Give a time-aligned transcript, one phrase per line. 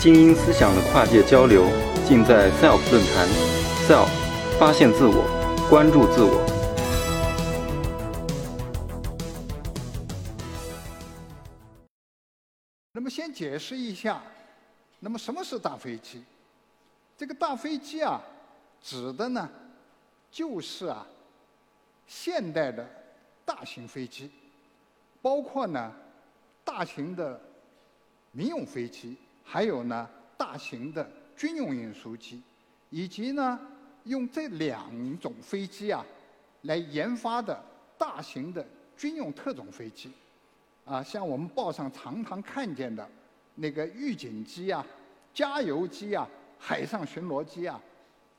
[0.00, 1.66] 精英思想的跨界交流，
[2.08, 3.28] 尽在 SELF 论坛。
[3.86, 4.08] SELF，
[4.58, 5.26] 发现自我，
[5.68, 6.40] 关注自我。
[12.92, 14.22] 那么先解释一下，
[15.00, 16.24] 那么什么是大飞机？
[17.18, 18.22] 这个大飞机啊，
[18.82, 19.46] 指的呢，
[20.32, 21.06] 就是啊，
[22.06, 22.88] 现代的
[23.44, 24.30] 大型飞机，
[25.20, 25.92] 包括呢，
[26.64, 27.38] 大型的
[28.32, 32.42] 民用飞机，还有呢，大型的军用运输机，
[32.90, 33.58] 以及呢，
[34.04, 36.04] 用这两种飞机啊，
[36.62, 37.60] 来研发的
[37.98, 38.64] 大型的
[38.96, 40.10] 军用特种飞机。
[40.84, 43.08] 啊，像我们报上常常看见的
[43.56, 44.84] 那个预警机啊、
[45.32, 46.26] 加油机啊、
[46.58, 47.80] 海上巡逻机啊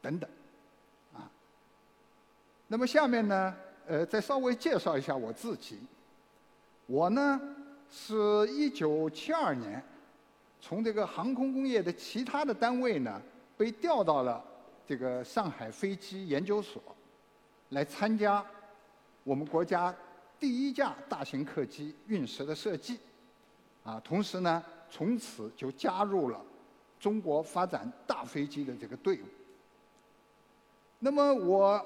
[0.00, 0.30] 等等，
[1.12, 1.28] 啊。
[2.68, 3.54] 那么下面呢，
[3.86, 5.78] 呃，再稍微介绍一下我自己。
[6.86, 7.38] 我呢
[7.90, 8.14] 是
[8.48, 9.82] 一九七二年
[10.60, 13.20] 从这个航空工业的其他的单位呢
[13.56, 14.44] 被调到了
[14.86, 16.82] 这个上海飞机研究所，
[17.70, 18.44] 来参加
[19.24, 19.94] 我们国家。
[20.40, 23.00] 第一架大型客机运十的设计，
[23.82, 26.40] 啊，同时呢，从此就加入了
[27.00, 29.24] 中国发展大飞机的这个队伍。
[31.00, 31.84] 那么我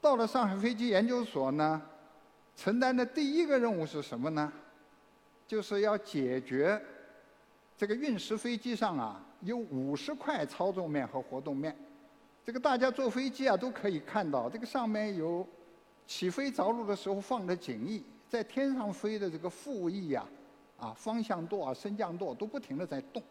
[0.00, 1.82] 到了上海飞机研究所呢，
[2.56, 4.50] 承担的第一个任务是什么呢？
[5.46, 6.82] 就是要解决
[7.76, 11.76] 这个运十飞机上啊有五十块操纵面和活动面，
[12.44, 15.46] 这个大家坐飞机啊都可以看到，这个上面有。
[16.06, 20.22] 起飞着陆的时候放的襟翼，在天上飞的这个副翼呀，
[20.78, 23.22] 啊，方向舵啊、升降舵都不停的在动。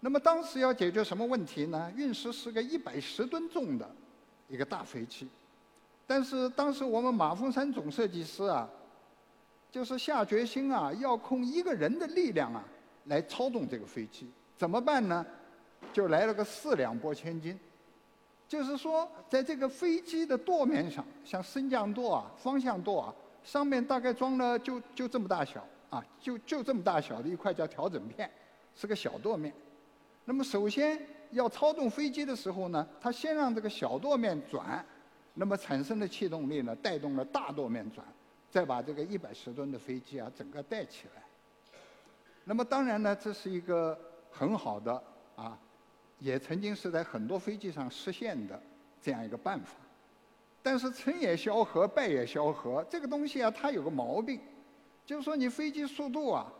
[0.00, 1.90] 那么当时要解决什么问题呢？
[1.96, 3.90] 运十是个一百十吨重的
[4.46, 5.26] 一个大飞机，
[6.06, 8.68] 但是当时我们马峰山总设计师啊，
[9.70, 12.62] 就是下决心啊，要控一个人的力量啊
[13.04, 15.24] 来操纵这个飞机，怎么办呢？
[15.92, 17.58] 就来了个四两拨千斤。
[18.46, 28.30] 就是说，在这个飞机的舵面上，像升降舵啊、方向舵啊，上面大概装了就就这么大小啊，就就这么大小的一块叫调整片，
[28.74, 29.52] 是个小舵面。
[30.26, 34.84] 那么首先要操纵飞机的时候呢，它先让这个小舵面转，
[35.32, 38.06] 那么产生的气动力呢，带动了大舵面转，
[38.50, 41.23] 再把这个一百十吨的飞机啊整个带起来。
[42.44, 43.98] 那么当然呢，这是一个
[44.30, 45.02] 很好的
[45.36, 45.58] 啊。
[46.20, 48.58] 也曾经是在很多飞机上实现的
[49.02, 49.74] 这样一个办法，
[50.62, 52.82] 但是成也萧何，败也萧何。
[52.88, 54.40] 这个东西啊，它有个毛病，
[55.04, 56.50] 就是说你飞机速度啊，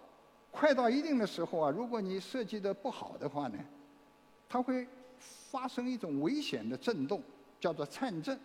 [0.50, 3.58] 快到一定的时候啊，如果你设计的不好的话呢，
[4.48, 4.86] 它会
[5.18, 7.22] 发生一种危险的震动，
[7.58, 8.38] 叫做颤震，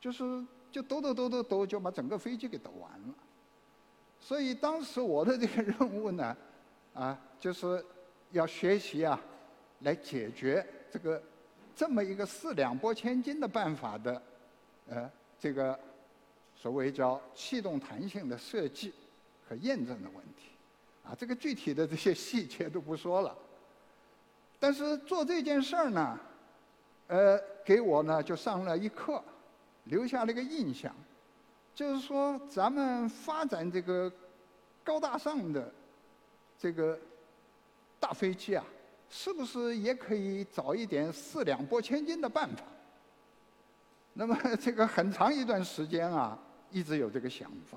[0.00, 3.14] 就是就抖抖抖抖抖，就把整个飞机给抖完了。
[4.18, 6.36] 所以当时我的这个任务呢，
[6.94, 7.84] 啊，就是
[8.30, 9.20] 要学习啊。
[9.84, 11.20] 来解决这个
[11.74, 14.22] 这么一个四两拨千斤的办法的，
[14.88, 15.10] 呃，
[15.40, 15.76] 这个
[16.54, 18.94] 所谓叫气动弹性的设计
[19.48, 20.52] 和验证的问题，
[21.04, 23.36] 啊，这个具体的这些细节都不说了。
[24.60, 26.16] 但是做这件事儿呢，
[27.08, 29.20] 呃，给我呢就上了一课，
[29.86, 30.94] 留下了一个印象，
[31.74, 34.12] 就是说咱们发展这个
[34.84, 35.74] 高大上的
[36.62, 36.96] 这个
[37.98, 38.64] 大飞机啊。
[39.14, 42.64] 是不是也可以找一点四两拨千斤的办法？
[44.14, 46.38] 那么 这个很长一段时间啊，
[46.70, 47.76] 一直有这个想法。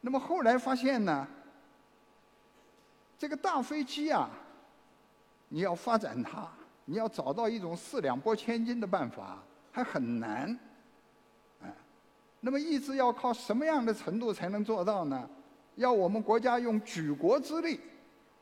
[0.00, 1.24] 那么后来发现呢，
[3.16, 4.28] 这个大飞机啊，
[5.48, 6.50] 你要发展它，
[6.84, 9.40] 你要找到一种四两拨千斤的办法，
[9.70, 10.58] 还很难。
[11.62, 11.72] 哎，
[12.40, 15.30] 那么一直要靠什么样的程度才能做到呢？
[15.78, 17.80] 要我们国家用举国之力，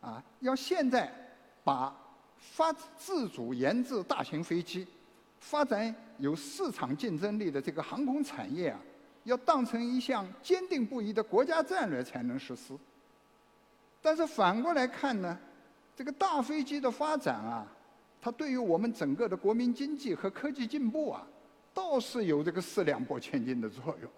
[0.00, 1.10] 啊，要现在。
[1.66, 1.92] 把
[2.38, 4.86] 发自主研制大型飞机、
[5.40, 8.78] 发展有市场竞争力的这个航空产业啊，
[9.24, 12.72] 要当成一项坚定不移的国家战略才能实施。
[14.00, 15.36] 但是反过来看呢，
[15.96, 17.66] 这个大飞机的发展啊，
[18.22, 21.26] 它对于我们整个的国民经济和科技进步啊，
[21.74, 24.08] 倒是有这个四两拨千斤的作用。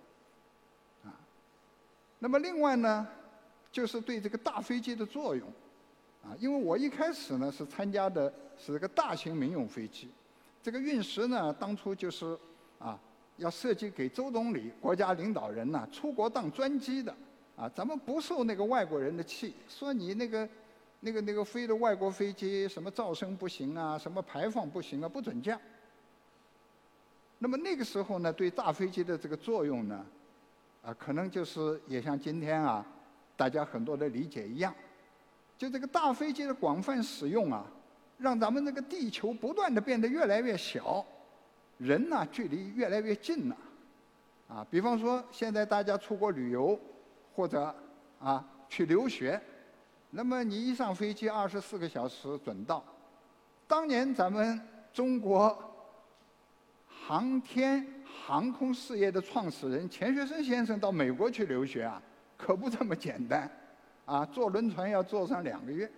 [2.19, 3.06] 那么另外呢，
[3.70, 5.47] 就是对这个大飞机的作用。
[6.25, 8.29] 啊，因为我一开始呢是参加的
[8.59, 10.11] 是这个大型民用飞机，
[10.61, 12.37] 这个运十呢当初就是
[12.81, 12.99] 啊
[13.37, 17.15] 要设计给周总理国家领导人呐出国当专机的，
[17.56, 20.49] 啊咱们不受那个外国人的气，说你那个
[21.00, 25.59] 那个那个飞的外国飞机什么噪声不行啊，什么排放不行啊，不准降。
[27.38, 30.05] 那么那个时候呢，对大飞机的这个作用呢，
[30.83, 32.85] 啊可能就是也像今天啊
[33.37, 34.75] 大家很多的理解一样。
[35.57, 37.67] 就这个大飞机的广泛使用啊，
[38.17, 41.05] 让咱们这个地球不断的变得越来越小，
[41.79, 43.57] 人呢距离越来越近了。
[44.49, 46.79] 啊，比方说现在大家出国旅游，
[47.35, 47.75] 或者
[48.21, 49.41] 啊去留学，
[50.11, 52.83] 那么你一上飞机，二十四个小时准到。
[53.67, 54.59] 当年咱们
[54.93, 55.68] 中国
[57.09, 62.03] 航天航空事业的创始人钱学森先生到美国去留学啊，
[62.37, 63.51] 可不这么简单，
[64.05, 65.91] 啊，坐轮船要坐上两个月。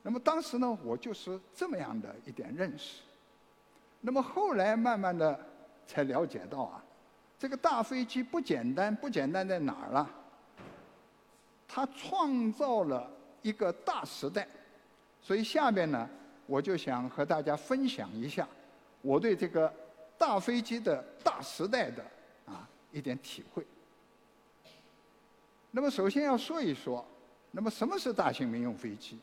[0.00, 3.02] 那么当时呢，我就是这么样的一点认识。
[4.00, 5.38] 那么后来慢慢的
[5.86, 6.82] 才了解到啊，
[7.38, 10.10] 这个大飞机不简单，不简单在哪儿了？
[11.68, 13.06] 它创造了
[13.42, 14.48] 一个大时代。
[15.20, 16.08] 所以下面呢，
[16.46, 18.48] 我就想和大家分享一下
[19.02, 19.72] 我对这个
[20.16, 22.02] 大飞机的大时代的
[22.46, 23.66] 啊一点体会。
[25.70, 27.04] 那么首先要说一说，
[27.50, 29.18] 那么什么是大型民用飞机？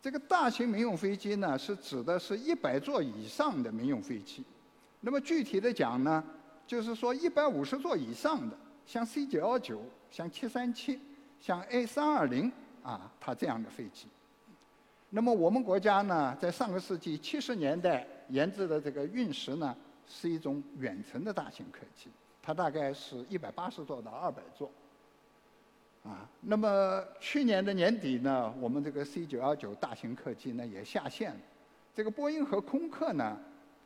[0.00, 4.42] 这个大型民用飞机呢，是指的是一百座以上的民用飞机。
[5.00, 6.24] 那么具体的讲呢，
[6.66, 9.80] 就是说一百五十座以上的，像 C 九幺九、
[10.10, 10.98] 像七三七、
[11.40, 12.50] 像 A 三二零
[12.82, 14.08] 啊，它这样的飞机。
[15.14, 19.76] 那么我们国家呢，在上个世纪七十年代研制的这个运十呢，
[20.08, 22.08] 是一种远程的大型客机，
[22.42, 24.70] 它大概是一百八十座到二百座。
[26.02, 31.40] 啊，那么去年的年底呢，我们这个 C 九幺九大型客机呢也下线了。
[31.94, 33.38] 这个波音和空客呢，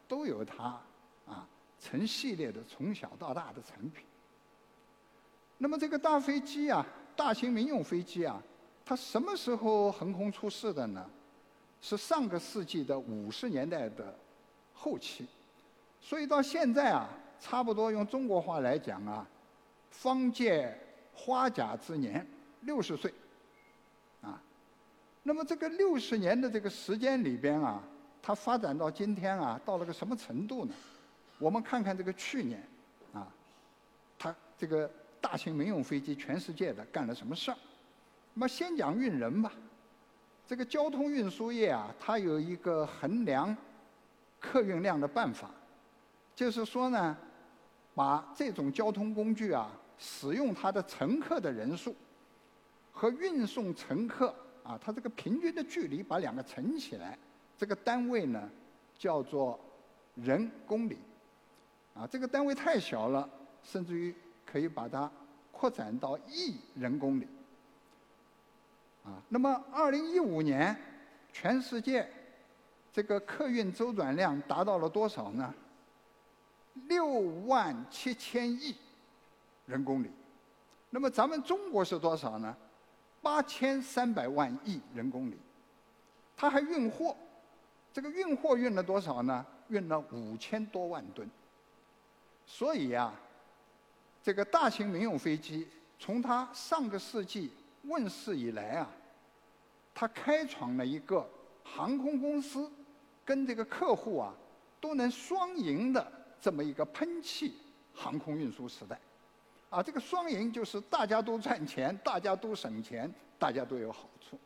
[0.07, 0.81] 都有它
[1.27, 1.45] 啊
[1.81, 4.05] 成系列的从小到大的产品。
[5.59, 6.87] 那么这个大飞机啊，
[7.17, 8.41] 大型民用飞机啊，
[8.85, 11.05] 它什么时候横空出世的呢？
[11.89, 14.13] 是上个世纪的五十年代的
[14.75, 15.25] 后期，
[16.01, 19.25] 所以到现在啊，差不多用中国话来讲啊，
[19.93, 20.77] 方届
[21.15, 22.27] 花甲之年，
[22.63, 23.15] 六十岁，
[24.21, 24.43] 啊，
[25.23, 27.81] 那么这个六十年的这个时间里边啊，
[28.21, 30.75] 它发展到今天啊，到了个什么程度呢？
[31.39, 32.61] 我们看看这个去年，
[33.13, 33.33] 啊，
[34.19, 34.91] 它这个
[35.21, 37.57] 大型民用飞机全世界的干了什么事儿？
[38.35, 39.53] 那么先讲运人吧。
[40.47, 43.55] 这个交通运输业啊，它有一个衡量
[44.39, 45.51] 客运量的办法，
[46.35, 47.17] 就是说呢，
[47.95, 51.95] 把这种交通工具啊，使用它的乘客的人数
[52.93, 54.33] 和运送乘客
[54.63, 57.19] 啊，它这个平均的距离，把两个乘起来，
[57.59, 58.49] 这个单位呢
[58.97, 59.59] 叫做
[60.15, 60.97] 人公里。
[61.95, 63.29] 啊，这个单位太小了，
[63.63, 64.15] 甚至于
[64.45, 65.11] 可以把它
[65.51, 67.27] 扩展到亿人公里。
[69.07, 70.77] 啊，那么二零一五年，
[71.33, 72.09] 全世界
[72.93, 75.55] 这个客运周转量达到了多少呢？
[76.89, 77.07] 六
[77.47, 78.75] 万七千亿
[79.65, 80.11] 人公里。
[80.91, 82.57] 那么咱们中国是多少呢？
[83.23, 85.39] 八千三百万亿人公里。
[86.37, 87.17] 它还运货，
[87.93, 89.47] 这个运货运了多少呢？
[89.69, 91.31] 运了五千多万吨。
[92.45, 93.13] 所以呀，
[94.21, 97.53] 这个大型民用飞机从它上个世纪。
[97.87, 98.91] 问世以来啊，
[99.95, 101.29] 它开创了一个
[101.63, 102.71] 航空公司
[103.25, 104.35] 跟这个客户啊
[104.81, 107.55] 都能双赢的这么一个喷气
[107.95, 108.99] 航空运输时代。
[109.71, 114.39] 啊，这个双赢就是大家都赚钱，大家都省钱，大家都有好处。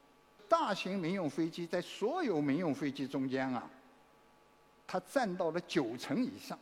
[0.49, 3.70] 大型民用飞机在所有民用飞机中间啊，
[4.87, 6.59] 它占到了九成以上。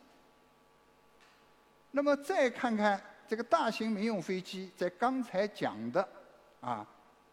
[1.91, 6.07] 那么再看看这个大型民用飞机在刚才讲的。
[6.61, 6.85] 啊，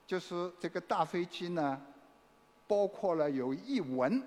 [0.06, 1.80] 就是这个大飞机呢，
[2.66, 4.22] 包括了有一文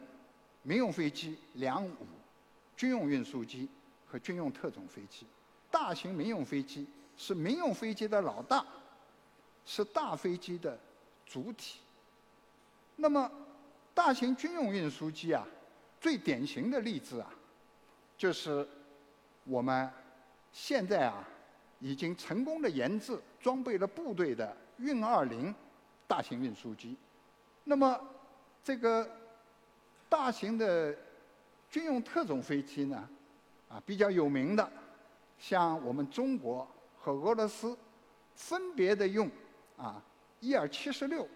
[0.62, 1.96] 民用飞机、两五
[2.76, 3.70] 军用运输机
[4.06, 5.26] 和军用特种飞机。
[5.72, 8.66] 大型民用飞机是民用飞机的老大，
[9.66, 10.78] 是大飞机的
[11.26, 11.80] 主体。
[12.98, 13.32] 那么，
[13.94, 15.48] 大型军用运输机啊，
[16.02, 17.32] 最典型的例子啊，
[18.18, 18.68] 就是
[19.46, 19.90] 我们
[20.52, 21.26] 现在啊
[21.80, 24.58] 已经成功的研制、装备了部队的。
[24.80, 25.54] 运二零
[26.08, 26.96] 大型运输机，
[27.64, 28.00] 那么
[28.64, 29.10] 这个
[30.08, 30.96] 大型的
[31.70, 33.10] 军用特种飞机呢，
[33.68, 34.72] 啊比较有名的，
[35.38, 36.68] 像我们中国
[36.98, 37.78] 和俄罗斯
[38.36, 39.30] 分别的用
[39.78, 40.02] 啊
[40.40, 41.28] 伊尔七十六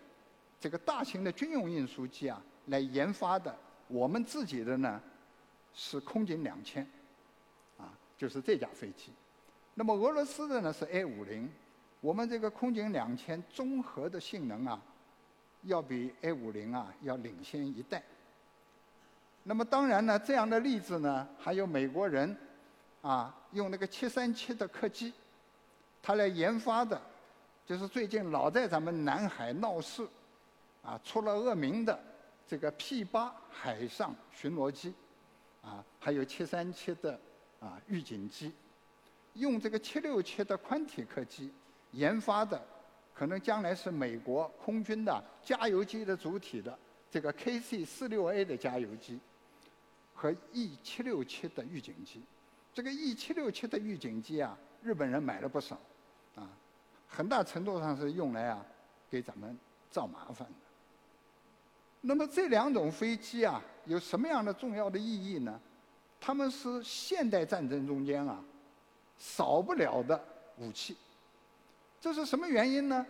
[0.60, 3.56] 这个大型的军用运输机啊来研发的，
[3.88, 5.02] 我们自己的呢
[5.74, 6.88] 是空警两千，
[7.78, 9.12] 啊就是这架飞机，
[9.74, 11.52] 那么俄罗斯的呢是 A 五零。
[12.03, 14.77] 我们这个空警两千综合的性能啊，
[15.62, 18.03] 要比 A 五零啊要领先一代。
[19.43, 22.36] 那么当然呢，这样的例子呢，还有美国人
[23.01, 25.13] 啊用那个七三七的客机，
[26.01, 27.01] 他来研发的，
[27.65, 30.05] 就是最近老在咱们南海闹事
[30.81, 31.98] 啊出了恶名的
[32.45, 34.93] 这个 P 八海上巡逻机，
[35.62, 37.17] 啊，还有七三七的
[37.62, 38.51] 啊预警机，
[39.36, 41.50] 用这个七六七的宽体客机
[41.94, 42.62] 研发的，
[43.14, 46.78] 可能将来是美国空军的加油机的主体的
[47.10, 49.20] 这个 KC 四六 A 的加油机
[50.14, 52.22] 和 E 七六七的预警机。
[52.74, 55.80] 这个 E 七六七的预警机啊，日本人买了不少，
[56.36, 56.50] 啊，
[57.08, 58.66] 很大程度上是用来啊
[59.10, 59.58] 给咱们
[59.90, 60.54] 造麻烦的。
[62.02, 65.60] 那么这两种飞机啊，有什么样的重要的意义呢？
[66.20, 68.44] 它们是现代战争中间啊
[69.20, 70.20] 少不了的
[70.58, 70.98] 武器。
[72.03, 73.05] 这是什么原因呢？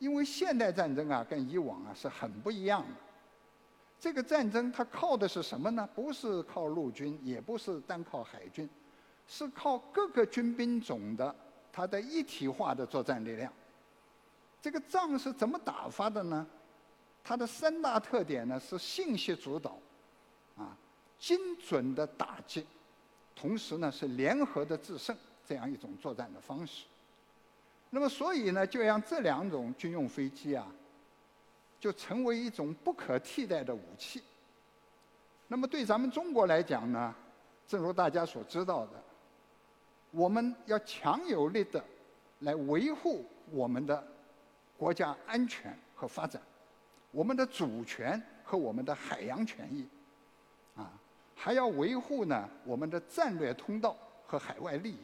[0.00, 2.88] 因为现代战争啊跟以往啊是很不一样的。
[4.00, 5.88] 这个战争它靠的是什么呢？
[5.94, 8.68] 不是靠陆军，也不是单靠海军。
[9.28, 11.32] 是靠各个军兵种的
[11.72, 13.52] 它的一体化的作战力量。
[14.60, 16.44] 这个仗是怎么打发的呢？
[17.22, 19.78] 它的三大特点呢是信息主导，
[20.56, 20.76] 啊，
[21.16, 22.66] 精准的打击，
[23.36, 26.86] 同时呢是联合的制胜这样一种作战的方式。
[27.94, 30.66] 那么所以呢，就让这两种军用飞机啊，
[31.78, 34.22] 就成为一种不可替代的武器。
[35.46, 37.14] 那么对咱们中国来讲呢，
[37.66, 38.92] 正如大家所知道的。
[40.10, 41.84] 我们要强有力的
[42.38, 44.02] 来维护我们的
[44.78, 46.40] 国家安全和发展，
[47.10, 49.86] 我们的主权和我们的海洋权益，
[50.76, 50.90] 啊，
[51.34, 53.94] 还要维护呢我们的战略通道
[54.26, 54.98] 和海外利益。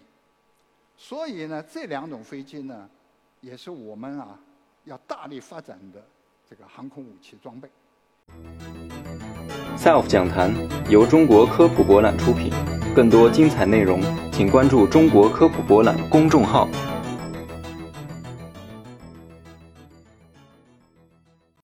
[1.01, 2.89] 所以呢，这两种飞机呢，
[3.41, 4.37] 也是我们啊
[4.85, 6.03] 要大力发展的
[6.51, 7.71] 这个航空武器装备。
[9.79, 10.53] SELF 讲坛
[10.91, 12.53] 由中国科普博览出品。
[12.97, 14.01] 更多精彩内容，
[14.33, 16.67] 请关注中国科普博览公众号。